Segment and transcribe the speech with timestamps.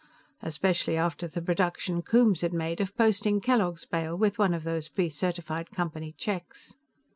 [0.41, 4.89] Especially after the production Coombes had made of posting Kellogg's bail with one of those
[4.89, 6.73] precertified Company checks.